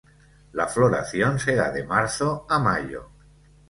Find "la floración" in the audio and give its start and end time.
0.53-1.37